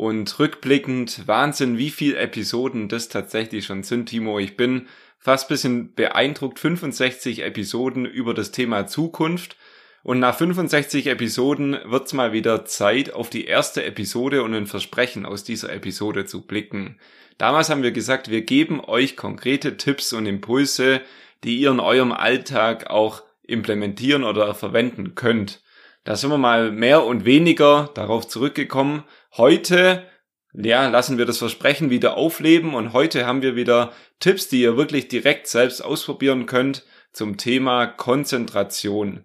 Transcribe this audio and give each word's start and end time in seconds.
und 0.00 0.38
rückblickend 0.38 1.28
Wahnsinn, 1.28 1.76
wie 1.76 1.90
viele 1.90 2.16
Episoden 2.16 2.88
das 2.88 3.10
tatsächlich 3.10 3.66
schon 3.66 3.82
sind, 3.82 4.06
Timo. 4.06 4.38
Ich 4.38 4.56
bin 4.56 4.88
fast 5.18 5.46
bisschen 5.48 5.94
beeindruckt. 5.94 6.58
65 6.58 7.40
Episoden 7.42 8.06
über 8.06 8.32
das 8.32 8.50
Thema 8.50 8.86
Zukunft. 8.86 9.58
Und 10.02 10.18
nach 10.18 10.34
65 10.34 11.06
Episoden 11.08 11.76
wird's 11.84 12.14
mal 12.14 12.32
wieder 12.32 12.64
Zeit, 12.64 13.12
auf 13.12 13.28
die 13.28 13.44
erste 13.44 13.84
Episode 13.84 14.42
und 14.42 14.54
ein 14.54 14.66
Versprechen 14.66 15.26
aus 15.26 15.44
dieser 15.44 15.70
Episode 15.70 16.24
zu 16.24 16.46
blicken. 16.46 16.96
Damals 17.36 17.68
haben 17.68 17.82
wir 17.82 17.92
gesagt, 17.92 18.30
wir 18.30 18.40
geben 18.40 18.80
euch 18.80 19.18
konkrete 19.18 19.76
Tipps 19.76 20.14
und 20.14 20.24
Impulse, 20.24 21.02
die 21.44 21.60
ihr 21.60 21.72
in 21.72 21.80
eurem 21.80 22.12
Alltag 22.12 22.88
auch 22.88 23.22
implementieren 23.46 24.24
oder 24.24 24.54
verwenden 24.54 25.14
könnt. 25.14 25.60
Da 26.04 26.16
sind 26.16 26.30
wir 26.30 26.38
mal 26.38 26.72
mehr 26.72 27.04
und 27.04 27.24
weniger 27.24 27.90
darauf 27.94 28.26
zurückgekommen. 28.26 29.04
Heute, 29.36 30.06
ja, 30.54 30.88
lassen 30.88 31.18
wir 31.18 31.26
das 31.26 31.38
Versprechen 31.38 31.90
wieder 31.90 32.16
aufleben 32.16 32.74
und 32.74 32.92
heute 32.92 33.26
haben 33.26 33.42
wir 33.42 33.54
wieder 33.54 33.92
Tipps, 34.18 34.48
die 34.48 34.62
ihr 34.62 34.76
wirklich 34.76 35.08
direkt 35.08 35.46
selbst 35.46 35.82
ausprobieren 35.82 36.46
könnt 36.46 36.84
zum 37.12 37.36
Thema 37.36 37.86
Konzentration. 37.86 39.24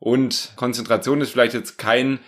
Und 0.00 0.52
Konzentration 0.56 1.20
ist 1.20 1.30
vielleicht 1.30 1.54
jetzt 1.54 1.78
kein 1.78 2.18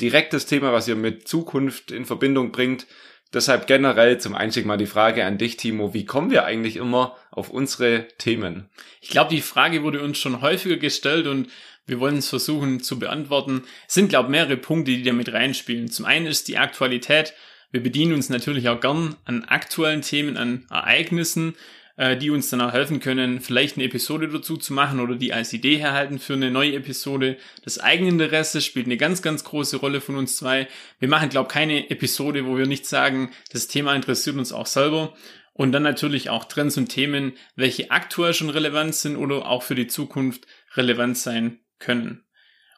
direktes 0.00 0.46
Thema, 0.46 0.72
was 0.72 0.88
ihr 0.88 0.96
mit 0.96 1.28
Zukunft 1.28 1.92
in 1.92 2.06
Verbindung 2.06 2.50
bringt. 2.50 2.86
Deshalb 3.32 3.66
generell 3.66 4.18
zum 4.18 4.34
Einstieg 4.34 4.64
mal 4.64 4.78
die 4.78 4.86
Frage 4.86 5.24
an 5.24 5.36
dich, 5.36 5.58
Timo. 5.58 5.92
Wie 5.92 6.06
kommen 6.06 6.30
wir 6.30 6.44
eigentlich 6.44 6.76
immer 6.76 7.16
auf 7.30 7.50
unsere 7.50 8.08
Themen? 8.16 8.70
Ich 9.00 9.10
glaube, 9.10 9.34
die 9.34 9.42
Frage 9.42 9.82
wurde 9.82 10.02
uns 10.02 10.18
schon 10.18 10.40
häufiger 10.40 10.78
gestellt 10.78 11.26
und 11.26 11.48
wir 11.88 12.00
wollen 12.00 12.18
es 12.18 12.28
versuchen 12.28 12.80
zu 12.80 12.98
beantworten. 12.98 13.62
Es 13.88 13.94
sind, 13.94 14.10
glaube 14.10 14.26
ich, 14.26 14.32
mehrere 14.32 14.58
Punkte, 14.58 14.92
die 14.92 15.02
da 15.02 15.12
mit 15.12 15.32
reinspielen. 15.32 15.90
Zum 15.90 16.04
einen 16.04 16.26
ist 16.26 16.46
die 16.46 16.58
Aktualität. 16.58 17.32
Wir 17.72 17.82
bedienen 17.82 18.12
uns 18.12 18.28
natürlich 18.28 18.68
auch 18.68 18.78
gern 18.78 19.16
an 19.24 19.44
aktuellen 19.44 20.02
Themen, 20.02 20.36
an 20.36 20.66
Ereignissen, 20.70 21.54
äh, 21.96 22.18
die 22.18 22.28
uns 22.28 22.50
dann 22.50 22.60
auch 22.60 22.74
helfen 22.74 23.00
können, 23.00 23.40
vielleicht 23.40 23.76
eine 23.76 23.86
Episode 23.86 24.28
dazu 24.28 24.58
zu 24.58 24.74
machen 24.74 25.00
oder 25.00 25.16
die 25.16 25.32
als 25.32 25.54
Idee 25.54 25.78
herhalten 25.78 26.18
für 26.18 26.34
eine 26.34 26.50
neue 26.50 26.74
Episode. 26.74 27.38
Das 27.64 27.80
Eigeninteresse 27.80 28.60
spielt 28.60 28.84
eine 28.84 28.98
ganz, 28.98 29.22
ganz 29.22 29.42
große 29.44 29.78
Rolle 29.78 30.02
von 30.02 30.16
uns 30.16 30.36
zwei. 30.36 30.68
Wir 30.98 31.08
machen, 31.08 31.30
glaube 31.30 31.48
ich, 31.48 31.54
keine 31.54 31.90
Episode, 31.90 32.44
wo 32.44 32.58
wir 32.58 32.66
nicht 32.66 32.84
sagen, 32.84 33.30
das 33.50 33.66
Thema 33.66 33.94
interessiert 33.94 34.36
uns 34.36 34.52
auch 34.52 34.66
selber. 34.66 35.14
Und 35.54 35.72
dann 35.72 35.82
natürlich 35.82 36.28
auch 36.28 36.44
Trends 36.44 36.76
und 36.76 36.88
Themen, 36.88 37.32
welche 37.56 37.90
aktuell 37.90 38.34
schon 38.34 38.50
relevant 38.50 38.94
sind 38.94 39.16
oder 39.16 39.46
auch 39.46 39.62
für 39.62 39.74
die 39.74 39.88
Zukunft 39.88 40.46
relevant 40.76 41.16
sein 41.16 41.60
können. 41.78 42.24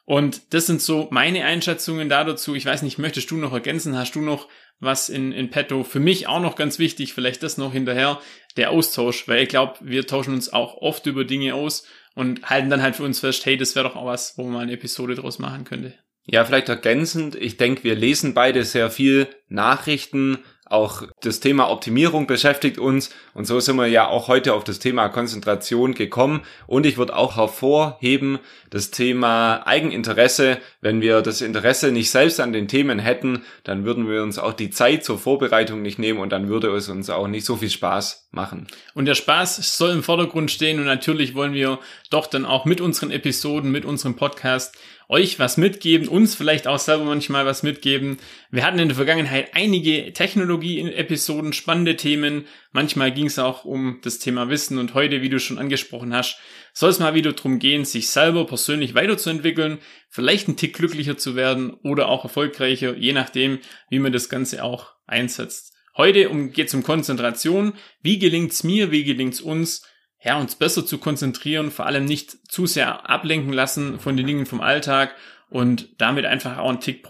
Und 0.05 0.53
das 0.53 0.65
sind 0.65 0.81
so 0.81 1.07
meine 1.11 1.45
Einschätzungen 1.45 2.09
da 2.09 2.23
dazu. 2.23 2.55
Ich 2.55 2.65
weiß 2.65 2.81
nicht, 2.81 2.97
möchtest 2.97 3.31
du 3.31 3.37
noch 3.37 3.53
ergänzen? 3.53 3.97
Hast 3.97 4.15
du 4.15 4.21
noch 4.21 4.49
was 4.79 5.09
in, 5.09 5.31
in 5.31 5.49
petto? 5.49 5.83
Für 5.83 5.99
mich 5.99 6.27
auch 6.27 6.41
noch 6.41 6.55
ganz 6.55 6.79
wichtig, 6.79 7.13
vielleicht 7.13 7.43
das 7.43 7.57
noch 7.57 7.71
hinterher, 7.71 8.19
der 8.57 8.71
Austausch, 8.71 9.27
weil 9.27 9.43
ich 9.43 9.49
glaube, 9.49 9.75
wir 9.81 10.07
tauschen 10.07 10.33
uns 10.33 10.51
auch 10.51 10.75
oft 10.77 11.05
über 11.05 11.23
Dinge 11.23 11.55
aus 11.55 11.87
und 12.15 12.49
halten 12.49 12.69
dann 12.69 12.81
halt 12.81 12.95
für 12.95 13.03
uns 13.03 13.19
fest, 13.19 13.45
hey, 13.45 13.57
das 13.57 13.75
wäre 13.75 13.87
doch 13.87 13.95
auch 13.95 14.05
was, 14.05 14.37
wo 14.37 14.43
man 14.43 14.63
eine 14.63 14.73
Episode 14.73 15.15
draus 15.15 15.39
machen 15.39 15.63
könnte. 15.63 15.93
Ja, 16.25 16.45
vielleicht 16.45 16.69
ergänzend. 16.69 17.35
Ich 17.35 17.57
denke, 17.57 17.83
wir 17.83 17.95
lesen 17.95 18.33
beide 18.33 18.63
sehr 18.63 18.89
viel 18.91 19.27
Nachrichten 19.47 20.39
auch 20.71 21.03
das 21.21 21.39
Thema 21.39 21.69
Optimierung 21.69 22.27
beschäftigt 22.27 22.77
uns 22.77 23.09
und 23.33 23.45
so 23.45 23.59
sind 23.59 23.75
wir 23.75 23.87
ja 23.87 24.07
auch 24.07 24.27
heute 24.27 24.53
auf 24.53 24.63
das 24.63 24.79
Thema 24.79 25.09
Konzentration 25.09 25.93
gekommen 25.93 26.41
und 26.67 26.85
ich 26.85 26.97
würde 26.97 27.15
auch 27.15 27.37
hervorheben 27.37 28.39
das 28.69 28.89
Thema 28.89 29.67
Eigeninteresse. 29.67 30.57
Wenn 30.79 31.01
wir 31.01 31.21
das 31.21 31.41
Interesse 31.41 31.91
nicht 31.91 32.09
selbst 32.09 32.39
an 32.39 32.53
den 32.53 32.67
Themen 32.67 32.99
hätten, 32.99 33.43
dann 33.63 33.85
würden 33.85 34.09
wir 34.09 34.23
uns 34.23 34.39
auch 34.39 34.53
die 34.53 34.69
Zeit 34.69 35.03
zur 35.03 35.19
Vorbereitung 35.19 35.81
nicht 35.81 35.99
nehmen 35.99 36.19
und 36.19 36.31
dann 36.31 36.47
würde 36.47 36.69
es 36.75 36.89
uns 36.89 37.09
auch 37.09 37.27
nicht 37.27 37.45
so 37.45 37.57
viel 37.57 37.69
Spaß 37.69 38.29
machen. 38.31 38.67
Und 38.93 39.05
der 39.05 39.15
Spaß 39.15 39.77
soll 39.77 39.91
im 39.91 40.03
Vordergrund 40.03 40.51
stehen 40.51 40.79
und 40.79 40.85
natürlich 40.85 41.35
wollen 41.35 41.53
wir 41.53 41.79
doch 42.09 42.27
dann 42.27 42.45
auch 42.45 42.65
mit 42.65 42.81
unseren 42.81 43.11
Episoden, 43.11 43.71
mit 43.71 43.85
unserem 43.85 44.15
Podcast 44.15 44.75
euch 45.11 45.39
was 45.39 45.57
mitgeben, 45.57 46.07
uns 46.07 46.35
vielleicht 46.35 46.67
auch 46.67 46.79
selber 46.79 47.03
manchmal 47.03 47.45
was 47.45 47.63
mitgeben. 47.63 48.17
Wir 48.49 48.65
hatten 48.65 48.79
in 48.79 48.87
der 48.87 48.95
Vergangenheit 48.95 49.49
einige 49.53 50.13
Technologie-Episoden, 50.61 51.53
spannende 51.53 51.95
Themen. 51.95 52.45
Manchmal 52.71 53.11
ging 53.11 53.25
es 53.25 53.39
auch 53.39 53.65
um 53.65 53.99
das 54.03 54.19
Thema 54.19 54.49
Wissen 54.49 54.77
und 54.77 54.93
heute, 54.93 55.21
wie 55.21 55.29
du 55.29 55.39
schon 55.39 55.57
angesprochen 55.57 56.13
hast, 56.13 56.37
soll 56.73 56.89
es 56.89 56.99
mal 56.99 57.15
wieder 57.15 57.33
darum 57.33 57.59
gehen, 57.59 57.83
sich 57.83 58.09
selber 58.09 58.45
persönlich 58.45 58.95
weiterzuentwickeln, 58.95 59.79
vielleicht 60.09 60.47
ein 60.47 60.57
Tick 60.57 60.75
glücklicher 60.75 61.17
zu 61.17 61.35
werden 61.35 61.73
oder 61.83 62.07
auch 62.07 62.23
erfolgreicher, 62.23 62.95
je 62.95 63.13
nachdem, 63.13 63.59
wie 63.89 63.99
man 63.99 64.13
das 64.13 64.29
Ganze 64.29 64.63
auch 64.63 64.93
einsetzt. 65.07 65.73
Heute 65.97 66.29
geht 66.49 66.67
es 66.67 66.73
um 66.73 66.83
Konzentration. 66.83 67.73
Wie 68.01 68.19
gelingt's 68.19 68.63
mir? 68.63 68.91
Wie 68.91 69.03
gelingt's 69.03 69.41
uns? 69.41 69.85
ja, 70.23 70.39
uns 70.39 70.53
besser 70.53 70.85
zu 70.85 70.99
konzentrieren, 70.99 71.71
vor 71.71 71.87
allem 71.87 72.05
nicht 72.05 72.37
zu 72.47 72.67
sehr 72.67 73.09
ablenken 73.09 73.53
lassen 73.53 73.99
von 73.99 74.15
den 74.15 74.27
Dingen 74.27 74.45
vom 74.45 74.61
Alltag 74.61 75.15
und 75.49 75.99
damit 75.99 76.25
einfach 76.25 76.59
auch 76.59 76.69
ein 76.69 76.79
Tick 76.79 77.01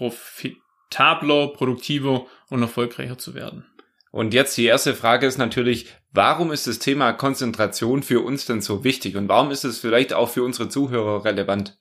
profitabler, 0.91 1.47
produktiver 1.47 2.27
und 2.49 2.61
erfolgreicher 2.61 3.17
zu 3.17 3.33
werden. 3.33 3.65
Und 4.11 4.33
jetzt 4.33 4.57
die 4.57 4.65
erste 4.65 4.93
Frage 4.93 5.25
ist 5.25 5.37
natürlich, 5.37 5.87
warum 6.11 6.51
ist 6.51 6.67
das 6.67 6.79
Thema 6.79 7.13
Konzentration 7.13 8.03
für 8.03 8.19
uns 8.19 8.45
denn 8.45 8.61
so 8.61 8.83
wichtig 8.83 9.15
und 9.15 9.29
warum 9.29 9.51
ist 9.51 9.63
es 9.63 9.79
vielleicht 9.79 10.13
auch 10.13 10.29
für 10.29 10.43
unsere 10.43 10.67
Zuhörer 10.67 11.23
relevant? 11.23 11.77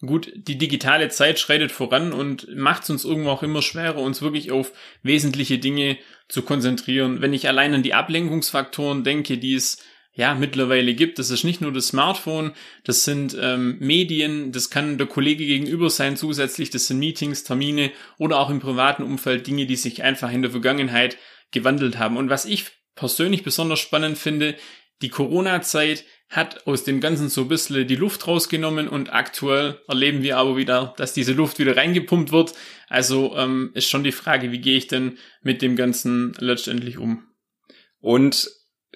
Gut, 0.00 0.30
die 0.34 0.58
digitale 0.58 1.08
Zeit 1.08 1.38
schreitet 1.38 1.72
voran 1.72 2.12
und 2.12 2.54
macht 2.54 2.84
es 2.84 2.90
uns 2.90 3.04
irgendwo 3.04 3.30
auch 3.30 3.42
immer 3.42 3.62
schwerer, 3.62 3.98
uns 3.98 4.22
wirklich 4.22 4.52
auf 4.52 4.72
wesentliche 5.02 5.58
Dinge 5.58 5.98
zu 6.28 6.42
konzentrieren. 6.42 7.20
Wenn 7.20 7.32
ich 7.32 7.48
allein 7.48 7.74
an 7.74 7.82
die 7.82 7.94
Ablenkungsfaktoren 7.94 9.04
denke, 9.04 9.38
die 9.38 9.54
es 9.54 9.82
ja 10.16 10.34
mittlerweile 10.34 10.94
gibt. 10.94 11.18
Das 11.18 11.30
ist 11.30 11.44
nicht 11.44 11.60
nur 11.60 11.72
das 11.72 11.88
Smartphone, 11.88 12.52
das 12.84 13.04
sind 13.04 13.36
ähm, 13.40 13.76
Medien, 13.78 14.50
das 14.50 14.70
kann 14.70 14.98
der 14.98 15.06
Kollege 15.06 15.46
gegenüber 15.46 15.90
sein 15.90 16.16
zusätzlich, 16.16 16.70
das 16.70 16.88
sind 16.88 16.98
Meetings, 16.98 17.44
Termine 17.44 17.92
oder 18.18 18.40
auch 18.40 18.50
im 18.50 18.58
privaten 18.58 19.02
Umfeld 19.02 19.46
Dinge, 19.46 19.66
die 19.66 19.76
sich 19.76 20.02
einfach 20.02 20.32
in 20.32 20.42
der 20.42 20.50
Vergangenheit 20.50 21.18
gewandelt 21.52 21.98
haben. 21.98 22.16
Und 22.16 22.30
was 22.30 22.46
ich 22.46 22.64
persönlich 22.94 23.44
besonders 23.44 23.78
spannend 23.78 24.18
finde, 24.18 24.56
die 25.02 25.10
Corona-Zeit 25.10 26.04
hat 26.30 26.66
aus 26.66 26.82
dem 26.82 27.00
Ganzen 27.00 27.28
so 27.28 27.42
ein 27.42 27.48
bisschen 27.48 27.86
die 27.86 27.94
Luft 27.94 28.26
rausgenommen 28.26 28.88
und 28.88 29.12
aktuell 29.12 29.80
erleben 29.86 30.22
wir 30.22 30.38
aber 30.38 30.56
wieder, 30.56 30.94
dass 30.96 31.12
diese 31.12 31.34
Luft 31.34 31.58
wieder 31.58 31.76
reingepumpt 31.76 32.32
wird. 32.32 32.54
Also 32.88 33.36
ähm, 33.36 33.70
ist 33.74 33.88
schon 33.88 34.02
die 34.02 34.12
Frage, 34.12 34.50
wie 34.50 34.60
gehe 34.60 34.78
ich 34.78 34.88
denn 34.88 35.18
mit 35.42 35.60
dem 35.60 35.76
Ganzen 35.76 36.34
letztendlich 36.40 36.96
um? 36.96 37.28
Und 38.00 38.48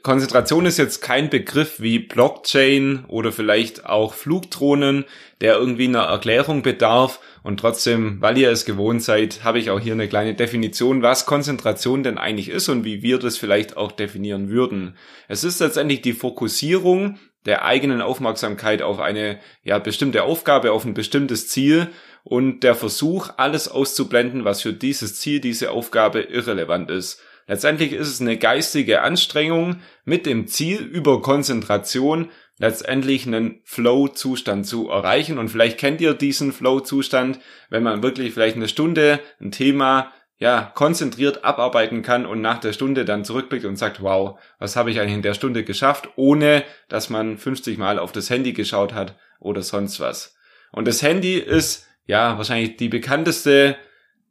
Konzentration 0.02 0.66
ist 0.66 0.78
jetzt 0.78 1.02
kein 1.02 1.28
Begriff 1.28 1.80
wie 1.80 1.98
Blockchain 1.98 3.04
oder 3.08 3.32
vielleicht 3.32 3.86
auch 3.86 4.14
Flugdrohnen, 4.14 5.04
der 5.40 5.56
irgendwie 5.56 5.88
einer 5.88 6.04
Erklärung 6.04 6.62
bedarf. 6.62 7.20
Und 7.42 7.60
trotzdem, 7.60 8.20
weil 8.20 8.38
ihr 8.38 8.50
es 8.50 8.64
gewohnt 8.64 9.02
seid, 9.02 9.44
habe 9.44 9.58
ich 9.58 9.70
auch 9.70 9.80
hier 9.80 9.92
eine 9.92 10.08
kleine 10.08 10.34
Definition, 10.34 11.02
was 11.02 11.26
Konzentration 11.26 12.02
denn 12.02 12.18
eigentlich 12.18 12.48
ist 12.48 12.68
und 12.68 12.84
wie 12.84 13.02
wir 13.02 13.18
das 13.18 13.36
vielleicht 13.36 13.76
auch 13.76 13.92
definieren 13.92 14.50
würden. 14.50 14.96
Es 15.28 15.44
ist 15.44 15.60
letztendlich 15.60 16.02
die 16.02 16.12
Fokussierung 16.12 17.18
der 17.46 17.64
eigenen 17.64 18.02
Aufmerksamkeit 18.02 18.82
auf 18.82 19.00
eine 19.00 19.38
ja, 19.62 19.78
bestimmte 19.78 20.24
Aufgabe, 20.24 20.72
auf 20.72 20.84
ein 20.84 20.94
bestimmtes 20.94 21.48
Ziel 21.48 21.88
und 22.22 22.60
der 22.60 22.74
Versuch, 22.74 23.30
alles 23.36 23.68
auszublenden, 23.68 24.44
was 24.44 24.62
für 24.62 24.72
dieses 24.72 25.16
Ziel, 25.16 25.40
diese 25.40 25.70
Aufgabe 25.70 26.20
irrelevant 26.20 26.90
ist. 26.90 27.22
Letztendlich 27.46 27.92
ist 27.92 28.08
es 28.08 28.20
eine 28.20 28.36
geistige 28.36 29.02
Anstrengung 29.02 29.80
mit 30.04 30.26
dem 30.26 30.46
Ziel 30.46 30.80
über 30.80 31.20
Konzentration 31.22 32.30
letztendlich 32.58 33.26
einen 33.26 33.60
Flow-Zustand 33.64 34.66
zu 34.66 34.90
erreichen. 34.90 35.38
Und 35.38 35.48
vielleicht 35.48 35.78
kennt 35.78 36.00
ihr 36.00 36.14
diesen 36.14 36.52
Flow-Zustand, 36.52 37.40
wenn 37.70 37.82
man 37.82 38.02
wirklich 38.02 38.34
vielleicht 38.34 38.56
eine 38.56 38.68
Stunde 38.68 39.18
ein 39.40 39.50
Thema 39.50 40.12
ja, 40.40 40.72
konzentriert 40.74 41.44
abarbeiten 41.44 42.02
kann 42.02 42.24
und 42.24 42.40
nach 42.40 42.58
der 42.58 42.72
Stunde 42.72 43.04
dann 43.04 43.24
zurückblickt 43.24 43.66
und 43.66 43.76
sagt, 43.76 44.02
wow, 44.02 44.38
was 44.58 44.74
habe 44.74 44.90
ich 44.90 44.98
eigentlich 44.98 45.14
in 45.16 45.22
der 45.22 45.34
Stunde 45.34 45.64
geschafft, 45.64 46.08
ohne 46.16 46.64
dass 46.88 47.10
man 47.10 47.36
50 47.36 47.76
Mal 47.76 47.98
auf 47.98 48.12
das 48.12 48.30
Handy 48.30 48.54
geschaut 48.54 48.94
hat 48.94 49.16
oder 49.38 49.62
sonst 49.62 50.00
was. 50.00 50.36
Und 50.72 50.88
das 50.88 51.02
Handy 51.02 51.36
ist 51.36 51.86
ja 52.06 52.38
wahrscheinlich 52.38 52.76
die 52.76 52.88
bekannteste 52.88 53.76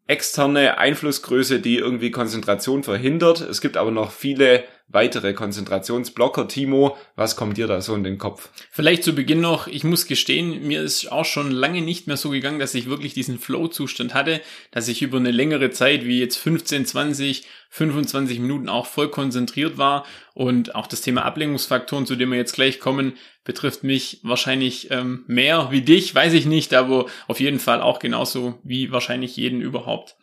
externe 0.10 0.80
Einflussgröße, 0.80 1.60
die 1.60 1.78
irgendwie 1.78 2.10
Konzentration 2.10 2.84
verhindert. 2.84 3.42
Es 3.42 3.62
gibt 3.62 3.78
aber 3.78 3.92
noch 3.92 4.12
viele 4.12 4.64
weitere 4.90 5.34
Konzentrationsblocker. 5.34 6.48
Timo, 6.48 6.98
was 7.16 7.36
kommt 7.36 7.58
dir 7.58 7.68
da 7.68 7.80
so 7.82 7.94
in 7.96 8.04
den 8.04 8.18
Kopf? 8.18 8.50
Vielleicht 8.72 9.04
zu 9.04 9.14
Beginn 9.14 9.40
noch, 9.40 9.68
ich 9.68 9.84
muss 9.84 10.08
gestehen, 10.08 10.68
mir 10.68 10.82
ist 10.82 11.12
auch 11.12 11.26
schon 11.26 11.52
lange 11.52 11.82
nicht 11.82 12.08
mehr 12.08 12.18
so 12.18 12.32
gegangen, 12.32 12.60
dass 12.60 12.76
ich 12.76 12.90
wirklich 12.90 13.14
diesen 13.14 13.40
Flow-Zustand 13.40 14.14
hatte, 14.14 14.42
dass 14.72 14.88
ich 14.88 15.02
über 15.02 15.18
eine 15.18 15.32
längere 15.32 15.70
Zeit, 15.70 16.06
wie 16.06 16.20
jetzt 16.20 16.38
15, 16.38 16.86
20, 16.86 17.46
25 17.70 18.40
Minuten 18.40 18.68
auch 18.68 18.88
voll 18.88 19.10
konzentriert 19.10 19.78
war. 19.78 20.06
Und 20.34 20.74
auch 20.74 20.88
das 20.88 21.02
Thema 21.02 21.24
Ablenkungsfaktoren, 21.24 22.08
zu 22.08 22.16
dem 22.16 22.32
wir 22.32 22.38
jetzt 22.38 22.54
gleich 22.54 22.80
kommen, 22.80 23.14
betrifft 23.44 23.84
mich 23.84 24.20
wahrscheinlich 24.24 24.90
ähm, 24.90 25.24
mehr 25.28 25.70
wie 25.72 25.82
dich, 25.82 26.14
weiß 26.14 26.34
ich 26.34 26.46
nicht, 26.46 26.74
aber 26.74 27.06
auf 27.28 27.40
jeden 27.40 27.60
Fall 27.60 27.82
auch 27.82 28.00
genauso 28.00 28.60
wie 28.64 28.92
wahrscheinlich 28.92 29.38
jeden 29.38 29.62
überhaupt. 29.62 30.16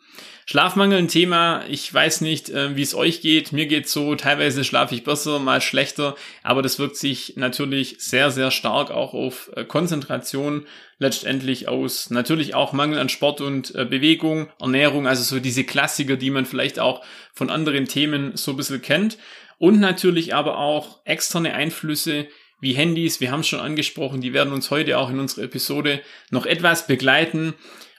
Schlafmangel 0.49 0.99
ein 0.99 1.09
Thema. 1.09 1.65
Ich 1.67 1.93
weiß 1.93 2.21
nicht, 2.21 2.49
äh, 2.49 2.73
wie 2.77 2.81
es 2.81 2.95
euch 2.95 3.19
geht. 3.19 3.51
Mir 3.51 3.65
geht's 3.65 3.91
so. 3.91 4.15
Teilweise 4.15 4.63
schlafe 4.63 4.95
ich 4.95 5.03
besser, 5.03 5.39
mal 5.39 5.59
schlechter. 5.59 6.15
Aber 6.41 6.61
das 6.61 6.79
wirkt 6.79 6.95
sich 6.95 7.33
natürlich 7.35 7.97
sehr, 7.99 8.31
sehr 8.31 8.49
stark 8.49 8.89
auch 8.89 9.13
auf 9.13 9.51
äh, 9.57 9.65
Konzentration 9.65 10.65
letztendlich 10.99 11.67
aus. 11.67 12.11
Natürlich 12.11 12.55
auch 12.55 12.71
Mangel 12.71 12.97
an 12.97 13.09
Sport 13.09 13.41
und 13.41 13.75
äh, 13.75 13.83
Bewegung, 13.83 14.47
Ernährung. 14.57 15.05
Also 15.05 15.21
so 15.23 15.41
diese 15.41 15.65
Klassiker, 15.65 16.15
die 16.15 16.29
man 16.29 16.45
vielleicht 16.45 16.79
auch 16.79 17.03
von 17.33 17.49
anderen 17.49 17.83
Themen 17.83 18.37
so 18.37 18.51
ein 18.51 18.57
bisschen 18.57 18.81
kennt. 18.81 19.17
Und 19.57 19.81
natürlich 19.81 20.33
aber 20.33 20.59
auch 20.59 21.01
externe 21.03 21.55
Einflüsse, 21.55 22.29
wie 22.61 22.71
Handys, 22.71 23.19
wir 23.19 23.31
haben 23.31 23.41
es 23.41 23.47
schon 23.47 23.59
angesprochen, 23.59 24.21
die 24.21 24.33
werden 24.33 24.53
uns 24.53 24.71
heute 24.71 24.97
auch 24.97 25.09
in 25.09 25.19
unserer 25.19 25.43
Episode 25.43 26.01
noch 26.31 26.45
etwas 26.45 26.87
begleiten 26.87 27.53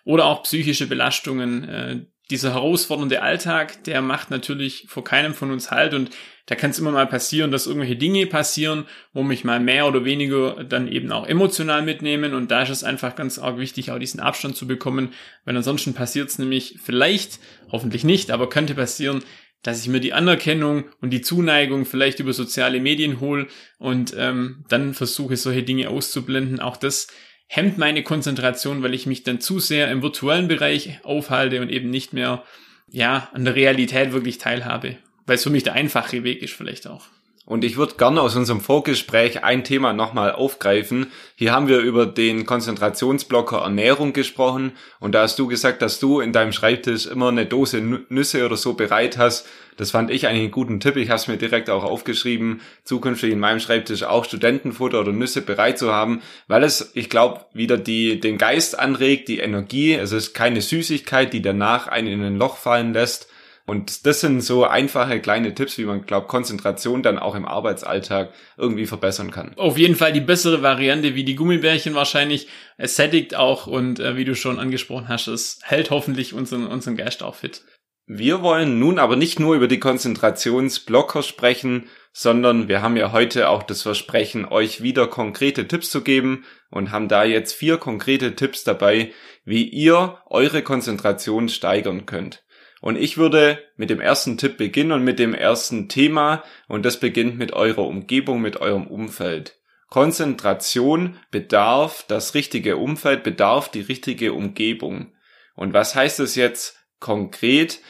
oder 0.04 0.24
auch 0.24 0.42
psychische 0.44 0.86
Belastungen, 0.86 2.08
dieser 2.30 2.52
herausfordernde 2.52 3.22
Alltag, 3.22 3.84
der 3.84 4.02
macht 4.02 4.30
natürlich 4.30 4.84
vor 4.88 5.04
keinem 5.04 5.34
von 5.34 5.50
uns 5.50 5.70
halt 5.70 5.94
und 5.94 6.10
da 6.46 6.54
kann 6.54 6.70
es 6.70 6.78
immer 6.78 6.90
mal 6.90 7.06
passieren, 7.06 7.50
dass 7.50 7.66
irgendwelche 7.66 7.96
Dinge 7.96 8.26
passieren, 8.26 8.86
wo 9.12 9.22
mich 9.22 9.44
mal 9.44 9.60
mehr 9.60 9.86
oder 9.86 10.04
weniger 10.04 10.64
dann 10.64 10.88
eben 10.88 11.12
auch 11.12 11.26
emotional 11.26 11.82
mitnehmen 11.82 12.34
und 12.34 12.50
da 12.50 12.62
ist 12.62 12.70
es 12.70 12.84
einfach 12.84 13.14
ganz 13.16 13.38
arg 13.38 13.58
wichtig, 13.58 13.90
auch 13.90 13.98
diesen 13.98 14.20
Abstand 14.20 14.56
zu 14.56 14.66
bekommen, 14.66 15.12
weil 15.44 15.56
ansonsten 15.56 15.94
passiert 15.94 16.28
es 16.28 16.38
nämlich 16.38 16.78
vielleicht, 16.82 17.38
hoffentlich 17.70 18.04
nicht, 18.04 18.30
aber 18.30 18.48
könnte 18.48 18.74
passieren, 18.74 19.22
dass 19.62 19.82
ich 19.82 19.88
mir 19.88 20.00
die 20.00 20.12
Anerkennung 20.12 20.84
und 21.00 21.10
die 21.10 21.20
Zuneigung 21.20 21.84
vielleicht 21.84 22.20
über 22.20 22.32
soziale 22.32 22.80
Medien 22.80 23.20
hole 23.20 23.48
und 23.78 24.14
ähm, 24.16 24.64
dann 24.68 24.94
versuche, 24.94 25.36
solche 25.36 25.64
Dinge 25.64 25.90
auszublenden. 25.90 26.60
Auch 26.60 26.76
das 26.76 27.08
hemmt 27.48 27.78
meine 27.78 28.02
Konzentration, 28.02 28.82
weil 28.82 28.94
ich 28.94 29.06
mich 29.06 29.24
dann 29.24 29.40
zu 29.40 29.58
sehr 29.58 29.90
im 29.90 30.02
virtuellen 30.02 30.48
Bereich 30.48 31.00
aufhalte 31.02 31.60
und 31.60 31.70
eben 31.70 31.90
nicht 31.90 32.12
mehr, 32.12 32.44
ja, 32.90 33.28
an 33.32 33.44
der 33.44 33.54
Realität 33.54 34.12
wirklich 34.12 34.38
teilhabe. 34.38 34.96
Weil 35.26 35.36
es 35.36 35.42
für 35.42 35.50
mich 35.50 35.64
der 35.64 35.72
einfache 35.72 36.22
Weg 36.24 36.42
ist 36.42 36.54
vielleicht 36.54 36.86
auch. 36.86 37.06
Und 37.48 37.64
ich 37.64 37.78
würde 37.78 37.94
gerne 37.94 38.20
aus 38.20 38.36
unserem 38.36 38.60
Vorgespräch 38.60 39.42
ein 39.42 39.64
Thema 39.64 39.94
nochmal 39.94 40.32
aufgreifen. 40.32 41.06
Hier 41.34 41.52
haben 41.52 41.66
wir 41.66 41.78
über 41.78 42.04
den 42.04 42.44
Konzentrationsblocker 42.44 43.62
Ernährung 43.62 44.12
gesprochen 44.12 44.72
und 45.00 45.14
da 45.14 45.22
hast 45.22 45.38
du 45.38 45.46
gesagt, 45.46 45.80
dass 45.80 45.98
du 45.98 46.20
in 46.20 46.34
deinem 46.34 46.52
Schreibtisch 46.52 47.06
immer 47.06 47.28
eine 47.28 47.46
Dose 47.46 47.80
Nüsse 47.80 48.44
oder 48.44 48.58
so 48.58 48.74
bereit 48.74 49.16
hast. 49.16 49.46
Das 49.78 49.92
fand 49.92 50.10
ich 50.10 50.26
eigentlich 50.26 50.42
einen 50.42 50.50
guten 50.50 50.78
Tipp. 50.78 50.96
Ich 50.96 51.08
habe 51.08 51.20
es 51.20 51.26
mir 51.26 51.38
direkt 51.38 51.70
auch 51.70 51.84
aufgeschrieben, 51.84 52.60
zukünftig 52.84 53.32
in 53.32 53.40
meinem 53.40 53.60
Schreibtisch 53.60 54.02
auch 54.02 54.26
Studentenfutter 54.26 55.00
oder 55.00 55.12
Nüsse 55.12 55.40
bereit 55.40 55.78
zu 55.78 55.90
haben, 55.90 56.20
weil 56.48 56.62
es, 56.64 56.90
ich 56.92 57.08
glaube, 57.08 57.46
wieder 57.54 57.78
die, 57.78 58.20
den 58.20 58.36
Geist 58.36 58.78
anregt, 58.78 59.26
die 59.28 59.38
Energie. 59.38 59.94
Es 59.94 60.12
ist 60.12 60.34
keine 60.34 60.60
Süßigkeit, 60.60 61.32
die 61.32 61.40
danach 61.40 61.88
einen 61.88 62.08
in 62.08 62.22
ein 62.22 62.36
Loch 62.36 62.58
fallen 62.58 62.92
lässt 62.92 63.26
und 63.68 64.06
das 64.06 64.22
sind 64.22 64.40
so 64.40 64.64
einfache 64.64 65.20
kleine 65.20 65.54
Tipps, 65.54 65.76
wie 65.76 65.84
man 65.84 66.06
glaubt, 66.06 66.28
Konzentration 66.28 67.02
dann 67.02 67.18
auch 67.18 67.34
im 67.34 67.44
Arbeitsalltag 67.44 68.32
irgendwie 68.56 68.86
verbessern 68.86 69.30
kann. 69.30 69.52
Auf 69.58 69.76
jeden 69.76 69.94
Fall 69.94 70.14
die 70.14 70.22
bessere 70.22 70.62
Variante 70.62 71.14
wie 71.14 71.22
die 71.22 71.34
Gummibärchen 71.34 71.94
wahrscheinlich. 71.94 72.48
Es 72.78 72.96
sättigt 72.96 73.34
auch 73.36 73.66
und 73.66 74.00
äh, 74.00 74.16
wie 74.16 74.24
du 74.24 74.34
schon 74.34 74.58
angesprochen 74.58 75.08
hast, 75.08 75.26
es 75.26 75.58
hält 75.62 75.90
hoffentlich 75.90 76.32
unseren, 76.32 76.66
unseren 76.66 76.96
Geist 76.96 77.22
auch 77.22 77.34
fit. 77.34 77.62
Wir 78.06 78.40
wollen 78.40 78.78
nun 78.78 78.98
aber 78.98 79.16
nicht 79.16 79.38
nur 79.38 79.54
über 79.54 79.68
die 79.68 79.80
Konzentrationsblocker 79.80 81.22
sprechen, 81.22 81.90
sondern 82.14 82.68
wir 82.68 82.80
haben 82.80 82.96
ja 82.96 83.12
heute 83.12 83.50
auch 83.50 83.62
das 83.62 83.82
Versprechen, 83.82 84.46
euch 84.46 84.82
wieder 84.82 85.08
konkrete 85.08 85.68
Tipps 85.68 85.90
zu 85.90 86.00
geben 86.00 86.46
und 86.70 86.90
haben 86.90 87.08
da 87.08 87.22
jetzt 87.24 87.52
vier 87.52 87.76
konkrete 87.76 88.34
Tipps 88.34 88.64
dabei, 88.64 89.12
wie 89.44 89.64
ihr 89.68 90.22
eure 90.24 90.62
Konzentration 90.62 91.50
steigern 91.50 92.06
könnt. 92.06 92.44
Und 92.80 92.96
ich 92.96 93.18
würde 93.18 93.62
mit 93.76 93.90
dem 93.90 94.00
ersten 94.00 94.38
Tipp 94.38 94.56
beginnen 94.56 94.92
und 94.92 95.02
mit 95.04 95.18
dem 95.18 95.34
ersten 95.34 95.88
Thema 95.88 96.44
und 96.68 96.84
das 96.84 97.00
beginnt 97.00 97.36
mit 97.38 97.52
eurer 97.52 97.86
Umgebung, 97.86 98.40
mit 98.40 98.60
eurem 98.60 98.86
Umfeld. 98.86 99.56
Konzentration 99.88 101.18
bedarf 101.30 102.04
das 102.08 102.34
richtige 102.34 102.76
Umfeld, 102.76 103.22
bedarf 103.22 103.70
die 103.70 103.80
richtige 103.80 104.32
Umgebung. 104.32 105.12
Und 105.54 105.72
was 105.72 105.94
heißt 105.94 106.20
das 106.20 106.34
jetzt 106.34 106.76
konkret? 107.00 107.80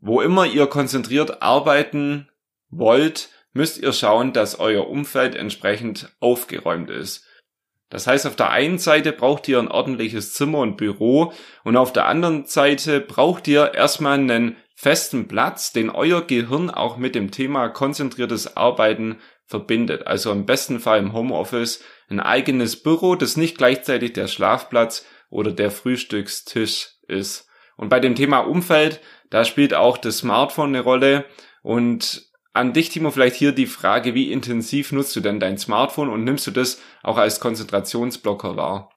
Wo 0.00 0.20
immer 0.20 0.46
ihr 0.46 0.66
konzentriert 0.68 1.42
arbeiten 1.42 2.28
wollt, 2.70 3.30
müsst 3.52 3.78
ihr 3.78 3.92
schauen, 3.92 4.32
dass 4.32 4.58
euer 4.58 4.88
Umfeld 4.88 5.34
entsprechend 5.34 6.14
aufgeräumt 6.20 6.90
ist. 6.90 7.26
Das 7.94 8.08
heißt, 8.08 8.26
auf 8.26 8.34
der 8.34 8.50
einen 8.50 8.78
Seite 8.78 9.12
braucht 9.12 9.46
ihr 9.46 9.60
ein 9.60 9.68
ordentliches 9.68 10.34
Zimmer 10.34 10.58
und 10.58 10.76
Büro 10.76 11.32
und 11.62 11.76
auf 11.76 11.92
der 11.92 12.06
anderen 12.06 12.44
Seite 12.44 13.00
braucht 13.00 13.46
ihr 13.46 13.72
erstmal 13.72 14.18
einen 14.18 14.56
festen 14.74 15.28
Platz, 15.28 15.72
den 15.72 15.90
euer 15.90 16.26
Gehirn 16.26 16.70
auch 16.70 16.96
mit 16.96 17.14
dem 17.14 17.30
Thema 17.30 17.68
konzentriertes 17.68 18.56
Arbeiten 18.56 19.20
verbindet. 19.46 20.08
Also 20.08 20.32
im 20.32 20.44
besten 20.44 20.80
Fall 20.80 20.98
im 20.98 21.12
Homeoffice 21.12 21.84
ein 22.08 22.18
eigenes 22.18 22.82
Büro, 22.82 23.14
das 23.14 23.36
nicht 23.36 23.58
gleichzeitig 23.58 24.12
der 24.12 24.26
Schlafplatz 24.26 25.06
oder 25.30 25.52
der 25.52 25.70
Frühstückstisch 25.70 26.96
ist. 27.06 27.48
Und 27.76 27.90
bei 27.90 28.00
dem 28.00 28.16
Thema 28.16 28.40
Umfeld, 28.40 29.00
da 29.30 29.44
spielt 29.44 29.72
auch 29.72 29.98
das 29.98 30.18
Smartphone 30.18 30.70
eine 30.70 30.80
Rolle 30.80 31.26
und 31.62 32.26
an 32.54 32.72
dich, 32.72 32.88
Timo, 32.88 33.10
vielleicht 33.10 33.36
hier 33.36 33.52
die 33.52 33.66
Frage, 33.66 34.14
wie 34.14 34.32
intensiv 34.32 34.92
nutzt 34.92 35.14
du 35.16 35.20
denn 35.20 35.40
dein 35.40 35.58
Smartphone 35.58 36.08
und 36.08 36.24
nimmst 36.24 36.46
du 36.46 36.52
das 36.52 36.80
auch 37.02 37.18
als 37.18 37.40
Konzentrationsblocker 37.40 38.56
wahr? 38.56 38.90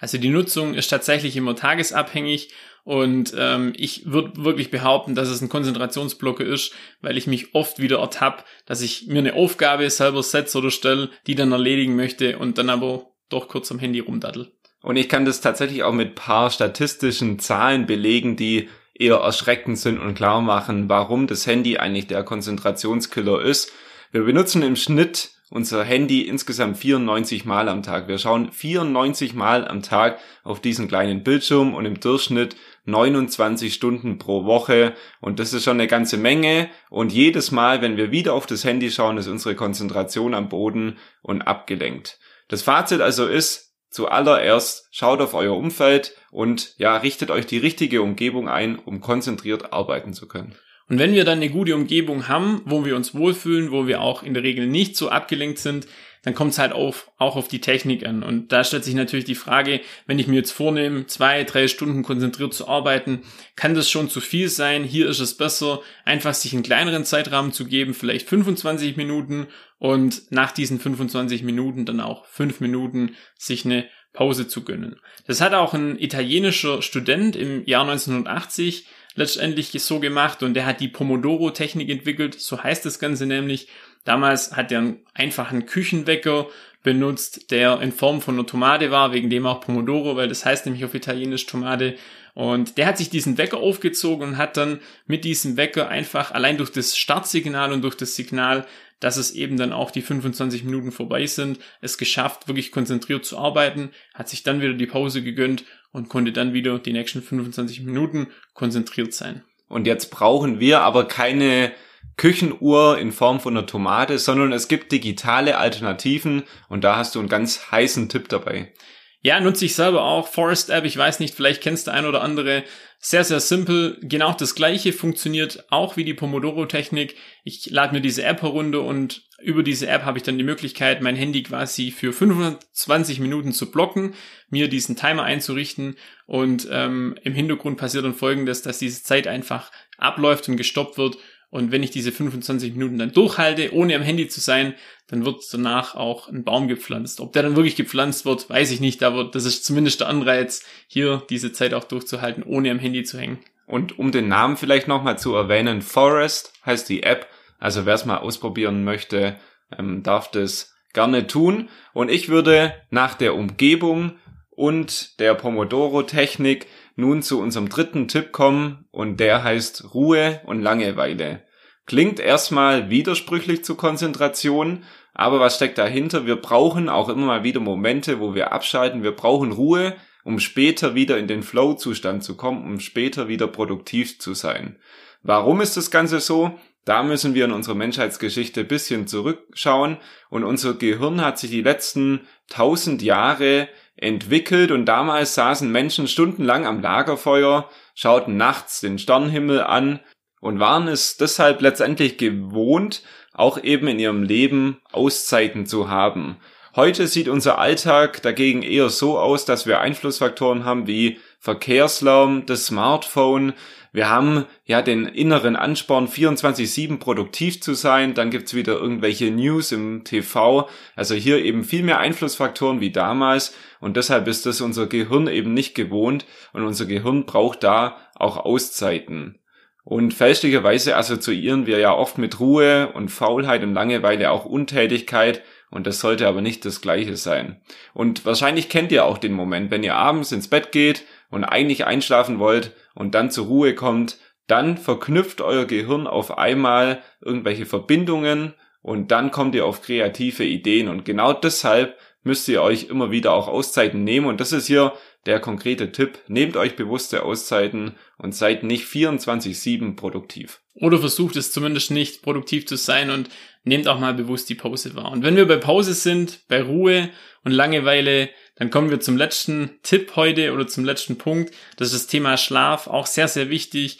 Also 0.00 0.18
die 0.18 0.28
Nutzung 0.28 0.74
ist 0.74 0.88
tatsächlich 0.88 1.36
immer 1.36 1.56
tagesabhängig 1.56 2.52
und 2.82 3.32
ähm, 3.38 3.72
ich 3.76 4.04
würde 4.04 4.44
wirklich 4.44 4.70
behaupten, 4.70 5.14
dass 5.14 5.28
es 5.28 5.40
ein 5.40 5.48
Konzentrationsblocker 5.48 6.44
ist, 6.44 6.74
weil 7.00 7.16
ich 7.16 7.26
mich 7.26 7.54
oft 7.54 7.78
wieder 7.78 8.00
ertappe, 8.00 8.44
dass 8.66 8.82
ich 8.82 9.06
mir 9.06 9.20
eine 9.20 9.34
Aufgabe 9.34 9.88
selber 9.88 10.22
setze 10.22 10.58
oder 10.58 10.70
stelle, 10.70 11.08
die 11.26 11.36
dann 11.36 11.52
erledigen 11.52 11.96
möchte 11.96 12.36
und 12.36 12.58
dann 12.58 12.68
aber 12.68 13.06
doch 13.30 13.48
kurz 13.48 13.70
am 13.70 13.78
Handy 13.78 14.00
rumdaddel. 14.00 14.52
Und 14.82 14.96
ich 14.96 15.08
kann 15.08 15.24
das 15.24 15.40
tatsächlich 15.40 15.84
auch 15.84 15.94
mit 15.94 16.16
paar 16.16 16.50
statistischen 16.50 17.38
Zahlen 17.38 17.86
belegen, 17.86 18.36
die 18.36 18.68
eher 18.94 19.16
erschreckend 19.16 19.78
sind 19.78 19.98
und 19.98 20.14
klar 20.14 20.40
machen, 20.40 20.88
warum 20.88 21.26
das 21.26 21.46
Handy 21.46 21.78
eigentlich 21.78 22.06
der 22.06 22.22
Konzentrationskiller 22.22 23.42
ist. 23.42 23.72
Wir 24.12 24.22
benutzen 24.22 24.62
im 24.62 24.76
Schnitt 24.76 25.30
unser 25.50 25.84
Handy 25.84 26.22
insgesamt 26.22 26.78
94 26.78 27.44
Mal 27.44 27.68
am 27.68 27.82
Tag. 27.82 28.08
Wir 28.08 28.18
schauen 28.18 28.50
94 28.50 29.34
Mal 29.34 29.68
am 29.68 29.82
Tag 29.82 30.18
auf 30.42 30.60
diesen 30.60 30.88
kleinen 30.88 31.22
Bildschirm 31.22 31.74
und 31.74 31.84
im 31.84 32.00
Durchschnitt 32.00 32.56
29 32.86 33.72
Stunden 33.72 34.18
pro 34.18 34.44
Woche. 34.44 34.94
Und 35.20 35.38
das 35.38 35.52
ist 35.52 35.64
schon 35.64 35.78
eine 35.78 35.86
ganze 35.86 36.16
Menge. 36.16 36.70
Und 36.90 37.12
jedes 37.12 37.50
Mal, 37.50 37.82
wenn 37.82 37.96
wir 37.96 38.10
wieder 38.10 38.34
auf 38.34 38.46
das 38.46 38.64
Handy 38.64 38.90
schauen, 38.90 39.18
ist 39.18 39.28
unsere 39.28 39.54
Konzentration 39.54 40.34
am 40.34 40.48
Boden 40.48 40.98
und 41.22 41.42
abgelenkt. 41.42 42.18
Das 42.48 42.62
Fazit 42.62 43.00
also 43.00 43.26
ist, 43.26 43.74
Zuallererst 43.94 44.88
schaut 44.90 45.20
auf 45.20 45.34
euer 45.34 45.56
Umfeld 45.56 46.16
und 46.34 46.74
ja, 46.78 46.96
richtet 46.96 47.30
euch 47.30 47.46
die 47.46 47.58
richtige 47.58 48.02
Umgebung 48.02 48.48
ein, 48.48 48.76
um 48.76 49.00
konzentriert 49.00 49.72
arbeiten 49.72 50.12
zu 50.12 50.26
können. 50.26 50.56
Und 50.88 50.98
wenn 50.98 51.14
wir 51.14 51.24
dann 51.24 51.38
eine 51.38 51.48
gute 51.48 51.76
Umgebung 51.76 52.26
haben, 52.26 52.60
wo 52.66 52.84
wir 52.84 52.96
uns 52.96 53.14
wohlfühlen, 53.14 53.70
wo 53.70 53.86
wir 53.86 54.00
auch 54.00 54.24
in 54.24 54.34
der 54.34 54.42
Regel 54.42 54.66
nicht 54.66 54.96
so 54.96 55.08
abgelenkt 55.08 55.58
sind, 55.58 55.86
dann 56.22 56.34
kommt 56.34 56.52
es 56.52 56.58
halt 56.58 56.72
auf, 56.72 57.10
auch 57.18 57.36
auf 57.36 57.46
die 57.48 57.60
Technik 57.60 58.04
an. 58.04 58.24
Und 58.24 58.50
da 58.50 58.64
stellt 58.64 58.82
sich 58.82 58.94
natürlich 58.94 59.26
die 59.26 59.36
Frage, 59.36 59.80
wenn 60.06 60.18
ich 60.18 60.26
mir 60.26 60.36
jetzt 60.36 60.50
vornehme, 60.50 61.06
zwei, 61.06 61.44
drei 61.44 61.68
Stunden 61.68 62.02
konzentriert 62.02 62.52
zu 62.52 62.66
arbeiten, 62.66 63.22
kann 63.54 63.74
das 63.74 63.88
schon 63.88 64.10
zu 64.10 64.20
viel 64.20 64.48
sein? 64.48 64.82
Hier 64.82 65.08
ist 65.08 65.20
es 65.20 65.36
besser, 65.36 65.82
einfach 66.04 66.34
sich 66.34 66.52
einen 66.52 66.62
kleineren 66.64 67.04
Zeitrahmen 67.04 67.52
zu 67.52 67.64
geben, 67.66 67.94
vielleicht 67.94 68.28
25 68.28 68.96
Minuten 68.96 69.46
und 69.78 70.32
nach 70.32 70.50
diesen 70.50 70.80
25 70.80 71.44
Minuten 71.44 71.84
dann 71.86 72.00
auch 72.00 72.26
fünf 72.26 72.60
Minuten 72.60 73.14
sich 73.38 73.64
eine 73.64 73.86
Pause 74.14 74.48
zu 74.48 74.64
gönnen. 74.64 74.96
Das 75.26 75.42
hat 75.42 75.52
auch 75.52 75.74
ein 75.74 75.98
italienischer 75.98 76.80
Student 76.80 77.36
im 77.36 77.66
Jahr 77.66 77.82
1980 77.82 78.86
letztendlich 79.16 79.70
so 79.82 80.00
gemacht 80.00 80.42
und 80.42 80.54
der 80.54 80.64
hat 80.64 80.80
die 80.80 80.88
Pomodoro-Technik 80.88 81.90
entwickelt, 81.90 82.40
so 82.40 82.62
heißt 82.62 82.86
das 82.86 82.98
Ganze 82.98 83.26
nämlich. 83.26 83.68
Damals 84.04 84.56
hat 84.56 84.72
er 84.72 84.78
einen 84.78 85.06
einfachen 85.14 85.66
Küchenwecker 85.66 86.48
benutzt, 86.84 87.50
der 87.50 87.80
in 87.80 87.90
Form 87.90 88.20
von 88.20 88.34
einer 88.34 88.46
Tomate 88.46 88.92
war, 88.92 89.12
wegen 89.12 89.30
dem 89.30 89.46
auch 89.46 89.60
Pomodoro, 89.60 90.14
weil 90.14 90.28
das 90.28 90.44
heißt 90.44 90.66
nämlich 90.66 90.84
auf 90.84 90.94
Italienisch 90.94 91.46
Tomate. 91.46 91.96
Und 92.34 92.78
der 92.78 92.86
hat 92.86 92.98
sich 92.98 93.10
diesen 93.10 93.38
Wecker 93.38 93.58
aufgezogen 93.58 94.28
und 94.28 94.36
hat 94.36 94.56
dann 94.56 94.80
mit 95.06 95.24
diesem 95.24 95.56
Wecker 95.56 95.88
einfach 95.88 96.30
allein 96.30 96.58
durch 96.58 96.70
das 96.70 96.96
Startsignal 96.96 97.72
und 97.72 97.82
durch 97.82 97.96
das 97.96 98.14
Signal, 98.14 98.66
dass 99.00 99.16
es 99.16 99.32
eben 99.32 99.56
dann 99.56 99.72
auch 99.72 99.90
die 99.90 100.02
25 100.02 100.64
Minuten 100.64 100.92
vorbei 100.92 101.26
sind, 101.26 101.58
es 101.80 101.98
geschafft, 101.98 102.48
wirklich 102.48 102.70
konzentriert 102.70 103.24
zu 103.24 103.38
arbeiten, 103.38 103.90
hat 104.12 104.28
sich 104.28 104.42
dann 104.42 104.60
wieder 104.60 104.74
die 104.74 104.86
Pause 104.86 105.22
gegönnt 105.22 105.64
und 105.90 106.08
konnte 106.08 106.32
dann 106.32 106.52
wieder 106.52 106.78
die 106.78 106.92
nächsten 106.92 107.22
25 107.22 107.82
Minuten 107.82 108.28
konzentriert 108.52 109.14
sein. 109.14 109.42
Und 109.68 109.86
jetzt 109.86 110.10
brauchen 110.10 110.60
wir 110.60 110.80
aber 110.80 111.08
keine 111.08 111.72
Küchenuhr 112.16 112.98
in 112.98 113.12
Form 113.12 113.40
von 113.40 113.56
einer 113.56 113.66
Tomate, 113.66 114.18
sondern 114.18 114.52
es 114.52 114.68
gibt 114.68 114.92
digitale 114.92 115.58
Alternativen 115.58 116.44
und 116.68 116.84
da 116.84 116.96
hast 116.96 117.14
du 117.14 117.18
einen 117.18 117.28
ganz 117.28 117.70
heißen 117.70 118.08
Tipp 118.08 118.28
dabei. 118.28 118.72
Ja, 119.20 119.40
nutze 119.40 119.64
ich 119.64 119.74
selber 119.74 120.02
auch. 120.02 120.28
Forest 120.28 120.68
App, 120.68 120.84
ich 120.84 120.98
weiß 120.98 121.18
nicht, 121.18 121.34
vielleicht 121.34 121.62
kennst 121.62 121.86
du 121.86 121.92
ein 121.92 122.04
oder 122.04 122.20
andere. 122.20 122.62
Sehr, 122.98 123.24
sehr 123.24 123.40
simpel. 123.40 123.98
Genau 124.02 124.34
das 124.34 124.54
gleiche 124.54 124.92
funktioniert 124.92 125.64
auch 125.70 125.96
wie 125.96 126.04
die 126.04 126.12
Pomodoro-Technik. 126.12 127.16
Ich 127.42 127.70
lade 127.70 127.94
mir 127.94 128.02
diese 128.02 128.22
App 128.22 128.42
herunter 128.42 128.82
und 128.82 129.22
über 129.42 129.62
diese 129.62 129.86
App 129.86 130.04
habe 130.04 130.18
ich 130.18 130.24
dann 130.24 130.36
die 130.36 130.44
Möglichkeit, 130.44 131.00
mein 131.00 131.16
Handy 131.16 131.42
quasi 131.42 131.90
für 131.90 132.12
25 132.12 133.18
Minuten 133.20 133.52
zu 133.52 133.70
blocken, 133.70 134.14
mir 134.50 134.68
diesen 134.68 134.94
Timer 134.94 135.22
einzurichten 135.22 135.96
und 136.26 136.68
ähm, 136.70 137.14
im 137.22 137.34
Hintergrund 137.34 137.78
passiert 137.78 138.04
dann 138.04 138.14
folgendes, 138.14 138.60
dass 138.60 138.78
diese 138.78 139.02
Zeit 139.02 139.26
einfach 139.26 139.70
abläuft 139.96 140.48
und 140.48 140.56
gestoppt 140.56 140.98
wird 140.98 141.16
und 141.54 141.70
wenn 141.70 141.84
ich 141.84 141.92
diese 141.92 142.10
25 142.10 142.72
Minuten 142.72 142.98
dann 142.98 143.12
durchhalte, 143.12 143.72
ohne 143.72 143.94
am 143.94 144.02
Handy 144.02 144.26
zu 144.26 144.40
sein, 144.40 144.74
dann 145.06 145.24
wird 145.24 145.40
danach 145.52 145.94
auch 145.94 146.26
ein 146.26 146.42
Baum 146.42 146.66
gepflanzt. 146.66 147.20
Ob 147.20 147.32
der 147.32 147.44
dann 147.44 147.54
wirklich 147.54 147.76
gepflanzt 147.76 148.26
wird, 148.26 148.50
weiß 148.50 148.72
ich 148.72 148.80
nicht, 148.80 149.04
aber 149.04 149.22
das 149.22 149.44
ist 149.44 149.64
zumindest 149.64 150.00
der 150.00 150.08
Anreiz, 150.08 150.64
hier 150.88 151.22
diese 151.30 151.52
Zeit 151.52 151.72
auch 151.72 151.84
durchzuhalten, 151.84 152.42
ohne 152.42 152.72
am 152.72 152.80
Handy 152.80 153.04
zu 153.04 153.20
hängen. 153.20 153.38
Und 153.66 154.00
um 154.00 154.10
den 154.10 154.26
Namen 154.26 154.56
vielleicht 154.56 154.88
nochmal 154.88 155.16
zu 155.16 155.32
erwähnen, 155.32 155.80
Forest 155.80 156.52
heißt 156.66 156.88
die 156.88 157.04
App. 157.04 157.28
Also 157.60 157.86
wer 157.86 157.94
es 157.94 158.04
mal 158.04 158.18
ausprobieren 158.18 158.82
möchte, 158.82 159.36
ähm, 159.78 160.02
darf 160.02 160.32
das 160.32 160.74
gerne 160.92 161.28
tun. 161.28 161.68
Und 161.92 162.10
ich 162.10 162.28
würde 162.28 162.74
nach 162.90 163.14
der 163.14 163.36
Umgebung 163.36 164.18
und 164.50 165.20
der 165.20 165.34
Pomodoro-Technik 165.34 166.66
nun 166.96 167.22
zu 167.22 167.40
unserem 167.40 167.68
dritten 167.68 168.08
Tipp 168.08 168.32
kommen 168.32 168.86
und 168.90 169.18
der 169.18 169.42
heißt 169.42 169.94
Ruhe 169.94 170.40
und 170.46 170.62
Langeweile. 170.62 171.42
Klingt 171.86 172.18
erstmal 172.18 172.88
widersprüchlich 172.88 173.64
zu 173.64 173.74
Konzentration, 173.74 174.84
aber 175.12 175.38
was 175.38 175.56
steckt 175.56 175.78
dahinter? 175.78 176.26
Wir 176.26 176.36
brauchen 176.36 176.88
auch 176.88 177.08
immer 177.08 177.26
mal 177.26 177.44
wieder 177.44 177.60
Momente, 177.60 178.20
wo 178.20 178.34
wir 178.34 178.52
abschalten. 178.52 179.02
Wir 179.02 179.12
brauchen 179.12 179.52
Ruhe, 179.52 179.94
um 180.24 180.40
später 180.40 180.94
wieder 180.94 181.18
in 181.18 181.28
den 181.28 181.42
Flow-Zustand 181.42 182.24
zu 182.24 182.36
kommen, 182.36 182.64
um 182.64 182.80
später 182.80 183.28
wieder 183.28 183.46
produktiv 183.46 184.18
zu 184.18 184.34
sein. 184.34 184.76
Warum 185.22 185.60
ist 185.60 185.76
das 185.76 185.90
Ganze 185.90 186.20
so? 186.20 186.58
Da 186.84 187.02
müssen 187.02 187.34
wir 187.34 187.46
in 187.46 187.52
unserer 187.52 187.74
Menschheitsgeschichte 187.74 188.64
bisschen 188.64 189.06
zurückschauen 189.06 189.98
und 190.28 190.44
unser 190.44 190.74
Gehirn 190.74 191.24
hat 191.24 191.38
sich 191.38 191.50
die 191.50 191.62
letzten 191.62 192.26
tausend 192.48 193.00
Jahre 193.02 193.68
entwickelt 193.96 194.70
und 194.70 194.86
damals 194.86 195.34
saßen 195.34 195.70
Menschen 195.70 196.08
stundenlang 196.08 196.66
am 196.66 196.80
Lagerfeuer, 196.80 197.68
schauten 197.94 198.36
nachts 198.36 198.80
den 198.80 198.98
Sternenhimmel 198.98 199.62
an 199.62 200.00
und 200.40 200.60
waren 200.60 200.88
es 200.88 201.16
deshalb 201.16 201.60
letztendlich 201.60 202.18
gewohnt, 202.18 203.02
auch 203.32 203.62
eben 203.62 203.88
in 203.88 203.98
ihrem 203.98 204.22
Leben 204.22 204.80
Auszeiten 204.92 205.66
zu 205.66 205.88
haben. 205.88 206.36
Heute 206.76 207.06
sieht 207.06 207.28
unser 207.28 207.58
Alltag 207.58 208.20
dagegen 208.22 208.62
eher 208.62 208.90
so 208.90 209.18
aus, 209.18 209.44
dass 209.44 209.66
wir 209.66 209.80
Einflussfaktoren 209.80 210.64
haben 210.64 210.88
wie 210.88 211.20
Verkehrslärm, 211.38 212.46
das 212.46 212.66
Smartphone, 212.66 213.52
wir 213.94 214.10
haben 214.10 214.46
ja 214.64 214.82
den 214.82 215.06
inneren 215.06 215.54
Ansporn, 215.54 216.08
24-7 216.08 216.98
produktiv 216.98 217.62
zu 217.62 217.74
sein. 217.74 218.14
Dann 218.14 218.30
gibt's 218.30 218.52
wieder 218.52 218.72
irgendwelche 218.72 219.30
News 219.30 219.70
im 219.70 220.02
TV. 220.02 220.68
Also 220.96 221.14
hier 221.14 221.44
eben 221.44 221.62
viel 221.62 221.84
mehr 221.84 222.00
Einflussfaktoren 222.00 222.80
wie 222.80 222.90
damals. 222.90 223.54
Und 223.78 223.96
deshalb 223.96 224.26
ist 224.26 224.46
das 224.46 224.60
unser 224.60 224.88
Gehirn 224.88 225.28
eben 225.28 225.54
nicht 225.54 225.76
gewohnt. 225.76 226.26
Und 226.52 226.64
unser 226.64 226.86
Gehirn 226.86 227.24
braucht 227.24 227.62
da 227.62 227.98
auch 228.16 228.36
Auszeiten. 228.36 229.38
Und 229.84 230.12
fälschlicherweise 230.12 230.96
assoziieren 230.96 231.66
wir 231.66 231.78
ja 231.78 231.94
oft 231.94 232.18
mit 232.18 232.40
Ruhe 232.40 232.90
und 232.94 233.10
Faulheit 233.10 233.62
und 233.62 233.74
Langeweile 233.74 234.32
auch 234.32 234.44
Untätigkeit. 234.44 235.40
Und 235.70 235.86
das 235.86 236.00
sollte 236.00 236.26
aber 236.26 236.40
nicht 236.40 236.64
das 236.64 236.80
Gleiche 236.80 237.16
sein. 237.16 237.60
Und 237.92 238.24
wahrscheinlich 238.24 238.68
kennt 238.68 238.90
ihr 238.90 239.04
auch 239.04 239.18
den 239.18 239.34
Moment, 239.34 239.70
wenn 239.70 239.84
ihr 239.84 239.94
abends 239.94 240.32
ins 240.32 240.48
Bett 240.48 240.72
geht 240.72 241.04
und 241.34 241.42
eigentlich 241.42 241.84
einschlafen 241.84 242.38
wollt 242.38 242.72
und 242.94 243.14
dann 243.16 243.30
zur 243.30 243.46
Ruhe 243.46 243.74
kommt, 243.74 244.18
dann 244.46 244.78
verknüpft 244.78 245.40
euer 245.40 245.64
Gehirn 245.64 246.06
auf 246.06 246.38
einmal 246.38 247.02
irgendwelche 247.20 247.66
Verbindungen 247.66 248.54
und 248.82 249.10
dann 249.10 249.32
kommt 249.32 249.54
ihr 249.56 249.66
auf 249.66 249.82
kreative 249.82 250.44
Ideen 250.44 250.88
und 250.88 251.04
genau 251.04 251.32
deshalb 251.32 251.98
müsst 252.22 252.48
ihr 252.48 252.62
euch 252.62 252.84
immer 252.84 253.10
wieder 253.10 253.32
auch 253.32 253.48
Auszeiten 253.48 254.04
nehmen 254.04 254.26
und 254.26 254.40
das 254.40 254.52
ist 254.52 254.68
hier 254.68 254.92
der 255.26 255.40
konkrete 255.40 255.90
Tipp. 255.90 256.18
Nehmt 256.28 256.56
euch 256.56 256.76
bewusste 256.76 257.24
Auszeiten 257.24 257.96
und 258.16 258.34
seid 258.34 258.62
nicht 258.62 258.86
24-7 258.86 259.96
produktiv. 259.96 260.60
Oder 260.74 260.98
versucht 260.98 261.36
es 261.36 261.50
zumindest 261.50 261.90
nicht 261.90 262.22
produktiv 262.22 262.66
zu 262.66 262.76
sein 262.76 263.10
und 263.10 263.28
nehmt 263.64 263.88
auch 263.88 263.98
mal 263.98 264.14
bewusst 264.14 264.48
die 264.50 264.54
Pause 264.54 264.94
wahr. 264.94 265.10
Und 265.10 265.22
wenn 265.22 265.36
wir 265.36 265.48
bei 265.48 265.56
Pause 265.56 265.94
sind, 265.94 266.40
bei 266.48 266.62
Ruhe 266.62 267.10
und 267.44 267.52
Langeweile, 267.52 268.28
dann 268.56 268.70
kommen 268.70 268.90
wir 268.90 269.00
zum 269.00 269.16
letzten 269.16 269.78
Tipp 269.82 270.14
heute 270.16 270.52
oder 270.52 270.66
zum 270.66 270.84
letzten 270.84 271.18
Punkt. 271.18 271.52
Das 271.76 271.88
ist 271.88 272.04
das 272.04 272.06
Thema 272.06 272.36
Schlaf, 272.36 272.86
auch 272.86 273.06
sehr, 273.06 273.28
sehr 273.28 273.50
wichtig. 273.50 273.98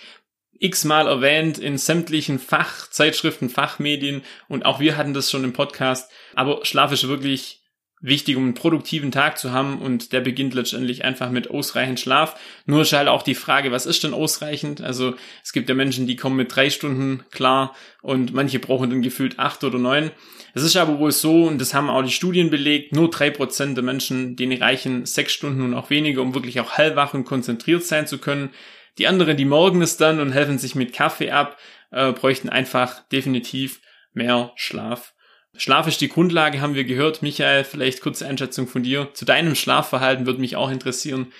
X-mal 0.58 1.08
erwähnt 1.08 1.58
in 1.58 1.76
sämtlichen 1.78 2.38
Fachzeitschriften, 2.38 3.50
Fachmedien 3.50 4.22
und 4.48 4.64
auch 4.64 4.78
wir 4.78 4.96
hatten 4.96 5.12
das 5.12 5.30
schon 5.30 5.44
im 5.44 5.52
Podcast. 5.52 6.10
Aber 6.34 6.64
Schlaf 6.64 6.92
ist 6.92 7.08
wirklich 7.08 7.63
wichtig, 8.04 8.36
um 8.36 8.44
einen 8.44 8.54
produktiven 8.54 9.10
Tag 9.10 9.38
zu 9.38 9.52
haben 9.52 9.80
und 9.80 10.12
der 10.12 10.20
beginnt 10.20 10.52
letztendlich 10.52 11.04
einfach 11.04 11.30
mit 11.30 11.50
ausreichend 11.50 11.98
Schlaf. 11.98 12.38
Nur 12.66 12.82
ist 12.82 12.92
halt 12.92 13.08
auch 13.08 13.22
die 13.22 13.34
Frage, 13.34 13.72
was 13.72 13.86
ist 13.86 14.04
denn 14.04 14.12
ausreichend? 14.12 14.82
Also 14.82 15.14
es 15.42 15.54
gibt 15.54 15.70
ja 15.70 15.74
Menschen, 15.74 16.06
die 16.06 16.16
kommen 16.16 16.36
mit 16.36 16.54
drei 16.54 16.68
Stunden 16.68 17.24
klar 17.30 17.74
und 18.02 18.34
manche 18.34 18.58
brauchen 18.58 18.90
dann 18.90 19.00
gefühlt 19.00 19.38
acht 19.38 19.64
oder 19.64 19.78
neun. 19.78 20.10
Es 20.52 20.62
ist 20.62 20.76
aber 20.76 20.98
wohl 20.98 21.12
so, 21.12 21.44
und 21.44 21.58
das 21.58 21.72
haben 21.72 21.88
auch 21.88 22.02
die 22.02 22.10
Studien 22.10 22.50
belegt, 22.50 22.92
nur 22.92 23.08
drei 23.08 23.30
Prozent 23.30 23.76
der 23.76 23.84
Menschen, 23.84 24.36
denen 24.36 24.62
reichen 24.62 25.06
sechs 25.06 25.32
Stunden 25.32 25.62
und 25.62 25.72
auch 25.72 25.88
weniger, 25.88 26.20
um 26.20 26.34
wirklich 26.34 26.60
auch 26.60 26.72
hellwach 26.72 27.14
und 27.14 27.24
konzentriert 27.24 27.84
sein 27.84 28.06
zu 28.06 28.18
können. 28.18 28.50
Die 28.98 29.06
anderen, 29.06 29.38
die 29.38 29.46
morgen 29.46 29.80
es 29.80 29.96
dann 29.96 30.20
und 30.20 30.32
helfen 30.32 30.58
sich 30.58 30.74
mit 30.74 30.92
Kaffee 30.92 31.30
ab, 31.30 31.58
äh, 31.90 32.12
bräuchten 32.12 32.50
einfach 32.50 33.00
definitiv 33.08 33.80
mehr 34.12 34.52
Schlaf. 34.56 35.14
Schlaf 35.56 35.86
ist 35.86 36.00
die 36.00 36.08
Grundlage, 36.08 36.60
haben 36.60 36.74
wir 36.74 36.84
gehört. 36.84 37.22
Michael, 37.22 37.64
vielleicht 37.64 38.00
kurze 38.00 38.26
Einschätzung 38.26 38.66
von 38.66 38.82
dir. 38.82 39.10
Zu 39.14 39.24
deinem 39.24 39.54
Schlafverhalten 39.54 40.26
würde 40.26 40.40
mich 40.40 40.56
auch 40.56 40.70
interessieren. 40.70 41.32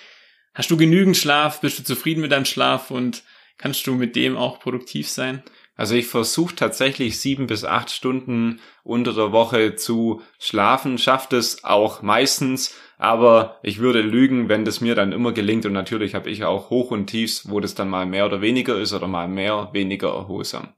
Hast 0.54 0.70
du 0.70 0.76
genügend 0.76 1.16
Schlaf? 1.16 1.60
Bist 1.60 1.78
du 1.80 1.82
zufrieden 1.82 2.20
mit 2.20 2.30
deinem 2.30 2.44
Schlaf 2.44 2.92
und 2.92 3.24
kannst 3.58 3.86
du 3.86 3.94
mit 3.94 4.14
dem 4.14 4.36
auch 4.36 4.60
produktiv 4.60 5.08
sein? 5.08 5.42
Also 5.76 5.96
ich 5.96 6.06
versuche 6.06 6.54
tatsächlich 6.54 7.18
sieben 7.18 7.48
bis 7.48 7.64
acht 7.64 7.90
Stunden 7.90 8.60
unter 8.84 9.12
der 9.12 9.32
Woche 9.32 9.74
zu 9.74 10.22
schlafen, 10.38 10.98
schafft 10.98 11.32
es 11.32 11.64
auch 11.64 12.00
meistens, 12.00 12.76
aber 12.96 13.58
ich 13.64 13.80
würde 13.80 14.00
lügen, 14.00 14.48
wenn 14.48 14.64
das 14.64 14.80
mir 14.80 14.94
dann 14.94 15.10
immer 15.10 15.32
gelingt 15.32 15.66
und 15.66 15.72
natürlich 15.72 16.14
habe 16.14 16.30
ich 16.30 16.44
auch 16.44 16.70
Hoch 16.70 16.92
und 16.92 17.08
Tiefs, 17.08 17.50
wo 17.50 17.58
das 17.58 17.74
dann 17.74 17.88
mal 17.88 18.06
mehr 18.06 18.26
oder 18.26 18.40
weniger 18.40 18.78
ist 18.78 18.92
oder 18.92 19.08
mal 19.08 19.26
mehr, 19.26 19.70
weniger 19.72 20.10
erholsam. 20.10 20.74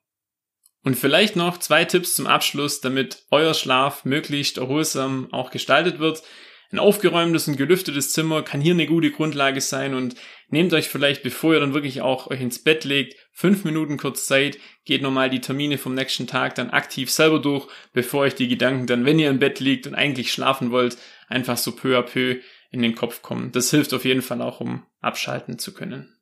Und 0.87 0.95
vielleicht 0.95 1.35
noch 1.35 1.59
zwei 1.59 1.85
Tipps 1.85 2.15
zum 2.15 2.29
Abschluss, 2.29 2.81
damit 2.81 3.25
euer 3.33 3.55
Schlaf 3.55 4.05
möglichst 4.05 4.57
erholsam 4.57 5.27
auch 5.33 5.51
gestaltet 5.51 5.99
wird. 5.99 6.23
Ein 6.71 6.79
aufgeräumtes 6.79 7.49
und 7.49 7.57
gelüftetes 7.57 8.13
Zimmer 8.13 8.43
kann 8.43 8.61
hier 8.61 8.75
eine 8.75 8.87
gute 8.87 9.11
Grundlage 9.11 9.61
sein 9.61 9.95
und 9.95 10.15
nehmt 10.49 10.73
euch 10.73 10.87
vielleicht, 10.87 11.25
bevor 11.25 11.55
ihr 11.55 11.59
dann 11.59 11.75
wirklich 11.75 12.03
auch 12.03 12.29
euch 12.29 12.41
ins 12.41 12.63
Bett 12.63 12.85
legt, 12.85 13.17
fünf 13.33 13.65
Minuten 13.65 13.97
kurz 13.97 14.29
Zeit, 14.29 14.59
geht 14.85 15.03
nochmal 15.03 15.29
die 15.29 15.41
Termine 15.41 15.77
vom 15.77 15.97
nächsten 15.97 16.29
Tag 16.29 16.55
dann 16.55 16.71
aktiv 16.71 17.11
selber 17.11 17.41
durch, 17.41 17.67
bevor 17.93 18.21
euch 18.21 18.37
die 18.37 18.47
Gedanken 18.47 18.87
dann, 18.87 19.05
wenn 19.05 19.19
ihr 19.19 19.31
im 19.31 19.41
Bett 19.41 19.59
liegt 19.59 19.89
und 19.89 19.97
eigentlich 19.97 20.31
schlafen 20.31 20.71
wollt, 20.71 20.99
einfach 21.27 21.57
so 21.57 21.73
peu 21.75 21.99
à 21.99 22.03
peu 22.03 22.37
in 22.71 22.81
den 22.81 22.95
Kopf 22.95 23.23
kommen. 23.23 23.51
Das 23.51 23.73
hilft 23.73 23.93
auf 23.93 24.05
jeden 24.05 24.23
Fall 24.23 24.41
auch, 24.41 24.61
um 24.61 24.87
abschalten 25.01 25.59
zu 25.59 25.75
können. 25.75 26.16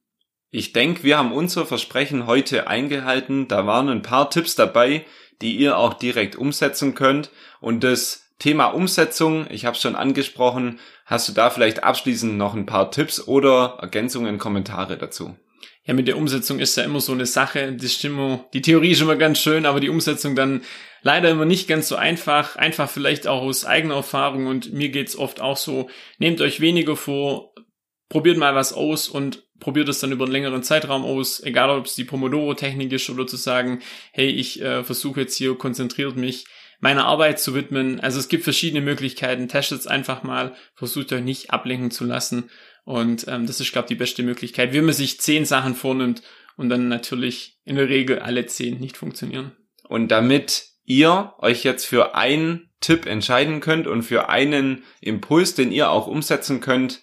Ich 0.57 0.73
denke, 0.73 1.03
wir 1.03 1.19
haben 1.19 1.33
unser 1.33 1.67
Versprechen 1.67 2.29
heute 2.29 2.69
eingehalten. 2.69 3.49
Da 3.49 3.67
waren 3.67 3.89
ein 3.89 4.03
paar 4.03 4.31
Tipps 4.31 4.55
dabei, 4.55 5.05
die 5.43 5.57
ihr 5.57 5.77
auch 5.77 5.95
direkt 5.95 6.37
umsetzen 6.37 6.95
könnt. 6.95 7.31
Und 7.61 7.83
das 7.83 8.31
Thema 8.39 8.67
Umsetzung, 8.67 9.49
ich 9.51 9.65
habe 9.65 9.75
es 9.75 9.83
schon 9.83 9.97
angesprochen, 9.97 10.79
hast 11.07 11.29
du 11.29 11.33
da 11.33 11.51
vielleicht 11.51 11.83
abschließend 11.83 12.39
noch 12.39 12.55
ein 12.55 12.67
paar 12.67 12.93
Tipps 12.93 13.27
oder 13.27 13.79
Ergänzungen, 13.81 14.39
Kommentare 14.39 14.97
dazu? 14.97 15.35
ja, 15.87 15.93
mit 15.93 16.07
der 16.07 16.17
Umsetzung 16.17 16.61
ist 16.61 16.77
ja 16.77 16.85
immer 16.85 17.01
so 17.01 17.11
eine 17.11 17.27
Sache. 17.27 17.73
Die 17.73 17.89
Stimmung, 17.89 18.45
die 18.55 18.63
Theorie 18.63 18.93
ist 18.93 19.03
immer 19.03 19.17
ganz 19.17 19.41
schön, 19.41 19.67
aber 19.67 19.81
die 19.81 19.91
Umsetzung 19.91 20.37
dann 20.37 20.63
leider 21.03 21.31
immer 21.31 21.47
nicht 21.47 21.67
ganz 21.67 21.89
so 21.89 21.97
einfach. 21.97 22.55
Einfach 22.55 22.89
vielleicht 22.89 23.27
auch 23.27 23.43
aus 23.43 23.65
eigener 23.65 23.97
Erfahrung 23.97 24.47
und 24.47 24.73
mir 24.73 24.91
geht's 24.91 25.17
oft 25.17 25.41
auch 25.41 25.57
so. 25.57 25.91
Nehmt 26.19 26.41
euch 26.41 26.61
weniger 26.61 26.95
vor, 26.95 27.53
probiert 28.09 28.39
mal 28.39 28.55
was 28.55 28.73
aus 28.73 29.09
und 29.09 29.44
probiert 29.61 29.89
es 29.89 30.01
dann 30.01 30.13
über 30.13 30.25
einen 30.25 30.33
längeren 30.33 30.63
Zeitraum 30.63 31.05
aus, 31.05 31.43
egal 31.43 31.71
ob 31.71 31.87
es 31.87 31.95
die 31.95 32.05
Pomodoro-Technik 32.05 32.93
ist 32.93 33.09
oder 33.11 33.27
zu 33.27 33.37
sagen, 33.37 33.81
hey, 34.13 34.29
ich 34.29 34.61
äh, 34.61 34.85
versuche 34.85 35.21
jetzt 35.21 35.37
hier 35.37 35.55
konzentriert 35.57 36.17
mich 36.17 36.47
meiner 36.81 37.07
Arbeit 37.07 37.41
zu 37.41 37.55
widmen. 37.55 38.01
Also 38.01 38.19
es 38.19 38.29
gibt 38.29 38.45
verschiedene 38.45 38.83
Möglichkeiten. 38.83 39.49
Testet 39.49 39.81
es 39.81 39.87
einfach 39.87 40.23
mal, 40.23 40.55
versucht 40.75 41.13
euch 41.13 41.23
nicht 41.23 41.51
ablenken 41.51 41.91
zu 41.91 42.05
lassen 42.05 42.51
und 42.85 43.27
ähm, 43.29 43.47
das 43.47 43.61
ist, 43.61 43.73
glaube 43.73 43.87
ich, 43.87 43.91
die 43.91 43.95
beste 43.95 44.23
Möglichkeit, 44.23 44.73
wie 44.73 44.81
man 44.81 44.95
sich 44.95 45.21
zehn 45.21 45.45
Sachen 45.45 45.75
vornimmt 45.75 46.23
und 46.57 46.69
dann 46.69 46.89
natürlich 46.89 47.59
in 47.65 47.77
der 47.77 47.89
Regel 47.89 48.19
alle 48.19 48.47
zehn 48.47 48.79
nicht 48.79 48.97
funktionieren. 48.97 49.53
Und 49.89 50.09
damit 50.09 50.69
ihr 50.85 51.33
euch 51.39 51.65
jetzt 51.65 51.87
für 51.87 52.15
einen 52.15 52.71
Tipp 52.81 53.07
entscheiden 53.07 53.61
könnt 53.61 53.87
und 53.87 54.03
für 54.03 54.29
einen 54.29 54.85
Impuls, 55.01 55.55
den 55.55 55.73
ihr 55.73 55.91
auch 55.91 56.07
umsetzen 56.07 56.61
könnt, 56.61 57.01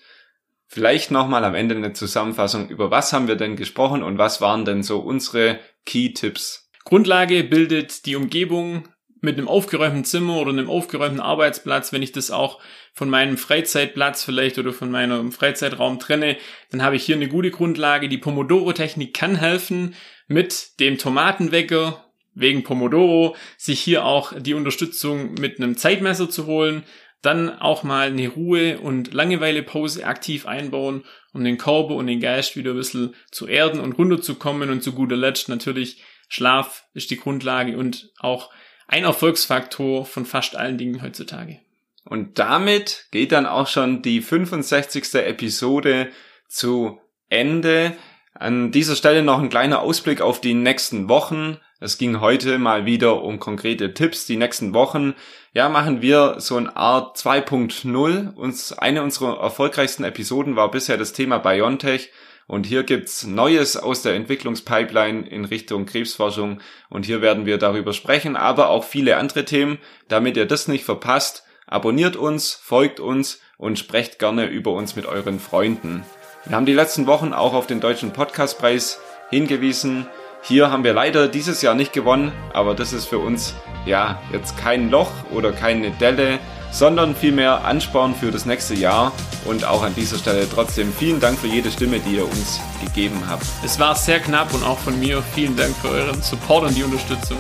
vielleicht 0.72 1.12
nochmal 1.12 1.44
am 1.44 1.54
Ende 1.54 1.76
eine 1.76 1.92
Zusammenfassung, 1.92 2.70
über 2.70 2.90
was 2.92 3.12
haben 3.12 3.28
wir 3.28 3.36
denn 3.36 3.58
gesprochen 3.58 4.04
und 4.04 4.18
was 4.18 4.40
waren 4.40 4.64
denn 4.64 4.84
so 4.84 5.00
unsere 5.00 5.60
Key-Tipps? 5.86 6.70
Grundlage 6.86 7.44
bildet 7.44 8.06
die 8.06 8.16
Umgebung, 8.16 8.88
mit 9.24 9.38
einem 9.38 9.48
aufgeräumten 9.48 10.04
Zimmer 10.04 10.38
oder 10.38 10.50
einem 10.50 10.70
aufgeräumten 10.70 11.20
Arbeitsplatz, 11.20 11.94
wenn 11.94 12.02
ich 12.02 12.12
das 12.12 12.32
auch 12.32 12.60
von 12.94 13.08
meinem 13.08 13.38
Freizeitplatz 13.38 14.24
vielleicht 14.24 14.58
oder 14.58 14.74
von 14.74 14.90
meinem 14.90 15.32
Freizeitraum 15.32 16.00
trenne, 16.00 16.38
dann 16.72 16.82
habe 16.82 16.96
ich 16.96 17.04
hier 17.04 17.16
eine 17.16 17.28
gute 17.28 17.52
Grundlage. 17.52 18.10
Die 18.10 18.18
Pomodoro-Technik 18.18 19.14
kann 19.14 19.36
helfen, 19.36 19.94
mit 20.28 20.80
dem 20.80 20.98
Tomatenwecker 20.98 22.04
wegen 22.34 22.64
Pomodoro 22.64 23.36
sich 23.58 23.80
hier 23.80 24.06
auch 24.06 24.34
die 24.36 24.56
Unterstützung 24.56 25.36
mit 25.36 25.60
einem 25.60 25.78
Zeitmesser 25.78 26.30
zu 26.30 26.48
holen, 26.48 26.84
dann 27.22 27.60
auch 27.60 27.84
mal 27.84 28.08
eine 28.08 28.28
Ruhe- 28.28 28.80
und 28.80 29.14
Langeweilepause 29.14 30.06
aktiv 30.06 30.46
einbauen, 30.46 31.04
um 31.34 31.44
den 31.44 31.58
Körper 31.58 31.96
und 31.96 32.08
den 32.08 32.20
Geist 32.20 32.56
wieder 32.56 32.72
ein 32.72 32.78
bisschen 32.78 33.16
zu 33.32 33.48
erden 33.48 33.80
und 33.80 33.94
runterzukommen 33.94 34.70
und 34.70 34.84
zu 34.84 34.94
guter 34.94 35.16
Letzt 35.16 35.50
natürlich 35.50 36.02
Schlaf 36.28 36.86
ist 36.94 37.12
die 37.12 37.18
Grundlage 37.18 37.78
und 37.78 38.10
auch 38.18 38.52
ein 38.88 39.04
Erfolgsfaktor 39.04 40.06
von 40.06 40.26
fast 40.26 40.56
allen 40.56 40.78
Dingen 40.78 41.02
heutzutage. 41.02 41.60
Und 42.06 42.40
damit 42.40 43.08
geht 43.12 43.32
dann 43.32 43.46
auch 43.46 43.68
schon 43.68 44.02
die 44.02 44.22
65. 44.22 45.14
Episode 45.16 46.10
zu 46.48 47.00
Ende. 47.30 47.96
An 48.34 48.72
dieser 48.72 48.96
Stelle 48.96 49.24
noch 49.24 49.40
ein 49.40 49.50
kleiner 49.50 49.82
Ausblick 49.82 50.22
auf 50.22 50.40
die 50.40 50.54
nächsten 50.54 51.10
Wochen. 51.10 51.58
Es 51.80 51.98
ging 51.98 52.22
heute 52.22 52.60
mal 52.60 52.86
wieder 52.86 53.24
um 53.24 53.40
konkrete 53.40 53.94
Tipps. 53.94 54.26
Die 54.26 54.38
nächsten 54.38 54.74
Wochen, 54.74 55.16
ja, 55.54 55.68
machen 55.68 56.02
wir 56.02 56.36
so 56.40 56.56
eine 56.56 56.76
Art 56.76 57.18
2.0. 57.18 58.34
Uns, 58.34 58.72
eine 58.74 59.04
unserer 59.04 59.40
erfolgreichsten 59.42 60.06
Episoden 60.06 60.56
war 60.56 60.72
bisher 60.72 60.98
das 60.98 61.12
Thema 61.12 61.40
Biontech. 61.40 62.12
Und 62.48 62.66
hier 62.66 62.84
gibt's 62.84 63.26
Neues 63.26 63.78
aus 63.78 64.02
der 64.02 64.16
Entwicklungspipeline 64.16 65.28
in 65.28 65.46
Richtung 65.46 65.86
Krebsforschung. 65.86 66.62
Und 66.90 67.06
hier 67.06 67.22
werden 67.22 67.46
wir 67.46 67.58
darüber 67.58 67.94
sprechen, 67.94 68.36
aber 68.36 68.70
auch 68.70 68.86
viele 68.86 69.18
andere 69.18 69.44
Themen. 69.46 69.78
Damit 70.08 70.38
ihr 70.38 70.46
das 70.46 70.68
nicht 70.68 70.86
verpasst, 70.86 71.44
abonniert 71.68 72.16
uns, 72.16 72.54
folgt 72.54 73.00
uns 73.00 73.42
und 73.58 73.78
sprecht 73.78 74.20
gerne 74.20 74.48
über 74.48 74.72
uns 74.72 74.96
mit 74.96 75.06
euren 75.06 75.40
Freunden. 75.40 76.04
Wir 76.46 76.56
haben 76.56 76.66
die 76.66 76.74
letzten 76.74 77.06
Wochen 77.06 77.34
auch 77.34 77.54
auf 77.54 77.68
den 77.68 77.80
Deutschen 77.80 78.14
Podcastpreis 78.14 79.00
hingewiesen. 79.30 80.08
Hier 80.42 80.72
haben 80.72 80.84
wir 80.84 80.92
leider 80.92 81.28
dieses 81.28 81.62
Jahr 81.62 81.76
nicht 81.76 81.94
gewonnen, 81.94 82.32
aber 82.52 82.74
das 82.74 82.94
ist 82.94 83.06
für 83.06 83.20
uns 83.20 83.54
ja 83.86 84.20
jetzt 84.34 84.58
kein 84.58 84.90
Loch 84.90 85.12
oder 85.30 85.52
keine 85.52 85.92
Delle, 85.92 86.40
sondern 86.72 87.16
vielmehr 87.16 87.64
Ansporn 87.64 88.16
für 88.16 88.32
das 88.32 88.48
nächste 88.48 88.74
Jahr. 88.74 89.12
Und 89.46 89.66
auch 89.66 89.84
an 89.84 89.94
dieser 89.94 90.18
Stelle 90.18 90.48
trotzdem 90.52 90.92
vielen 90.92 91.20
Dank 91.20 91.38
für 91.38 91.48
jede 91.48 91.70
Stimme, 91.70 92.00
die 92.00 92.16
ihr 92.16 92.26
uns 92.26 92.60
gegeben 92.84 93.22
habt. 93.30 93.46
Es 93.64 93.80
war 93.80 93.96
sehr 93.96 94.20
knapp 94.20 94.52
und 94.56 94.64
auch 94.64 94.80
von 94.80 95.00
mir 95.00 95.22
vielen 95.36 95.56
Dank 95.56 95.76
für 95.76 95.90
euren 95.90 96.24
Support 96.24 96.70
und 96.70 96.76
die 96.76 96.84
Unterstützung. 96.84 97.38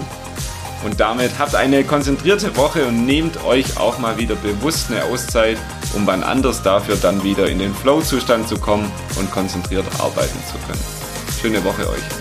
Und 0.83 0.99
damit 0.99 1.37
habt 1.37 1.55
eine 1.55 1.83
konzentrierte 1.83 2.55
Woche 2.57 2.85
und 2.87 3.05
nehmt 3.05 3.43
euch 3.43 3.77
auch 3.77 3.99
mal 3.99 4.17
wieder 4.17 4.35
bewusst 4.35 4.91
eine 4.91 5.03
Auszeit, 5.05 5.57
um 5.93 6.07
wann 6.07 6.23
anders 6.23 6.63
dafür 6.63 6.95
dann 6.95 7.23
wieder 7.23 7.47
in 7.47 7.59
den 7.59 7.73
Flow-Zustand 7.73 8.47
zu 8.47 8.57
kommen 8.57 8.91
und 9.19 9.29
konzentriert 9.31 9.85
arbeiten 9.99 10.39
zu 10.45 10.57
können. 10.65 10.83
Schöne 11.39 11.63
Woche 11.63 11.87
euch. 11.89 12.20